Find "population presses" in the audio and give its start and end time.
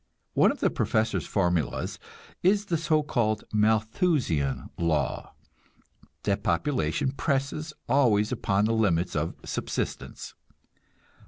6.41-7.71